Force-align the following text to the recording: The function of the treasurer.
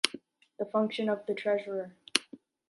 The 0.57 0.65
function 0.65 1.09
of 1.09 1.27
the 1.27 1.35
treasurer. 1.35 1.93